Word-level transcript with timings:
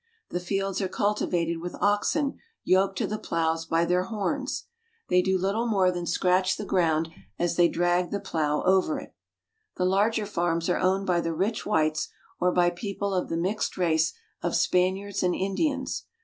The 0.31 0.39
fields 0.39 0.81
are 0.81 0.87
cultivated 0.87 1.61
with 1.61 1.75
oxen 1.79 2.39
yoked 2.63 2.97
to 2.97 3.05
the 3.05 3.19
plows 3.19 3.67
by 3.67 3.85
their 3.85 4.05
horns. 4.05 4.65
They 5.09 5.21
do 5.21 5.37
little 5.37 5.67
more 5.67 5.91
than 5.91 6.07
scratch 6.07 6.57
the 6.57 6.65
ground 6.65 7.09
as 7.37 7.55
they 7.55 7.67
drag 7.67 8.09
the 8.09 8.19
plow 8.19 8.63
over 8.63 8.97
it. 8.99 9.13
The 9.77 9.85
larger 9.85 10.25
farms 10.25 10.67
are 10.71 10.79
owned 10.79 11.05
by 11.05 11.21
the 11.21 11.35
rich 11.35 11.67
whites 11.67 12.09
or 12.39 12.51
by 12.51 12.71
peo 12.71 12.95
ple 12.97 13.13
of 13.13 13.29
the 13.29 13.37
mixed 13.37 13.77
race 13.77 14.13
of 14.41 14.55
Spaniards 14.55 15.21
and 15.21 15.35
Indians. 15.35 16.05